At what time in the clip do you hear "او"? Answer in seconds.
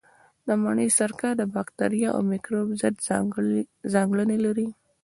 2.15-2.21